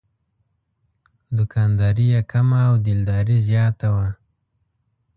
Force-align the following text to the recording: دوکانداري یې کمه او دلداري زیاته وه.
دوکانداري 1.37 2.05
یې 2.13 2.21
کمه 2.31 2.59
او 2.69 2.75
دلداري 2.85 3.37
زیاته 3.47 3.87
وه. 3.95 4.07